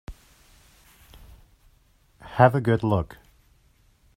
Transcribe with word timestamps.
Have 2.21 2.55
a 2.55 2.59
good 2.61 2.81
look. 2.81 3.19